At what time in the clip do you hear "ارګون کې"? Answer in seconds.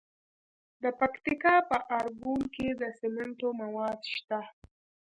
1.97-2.67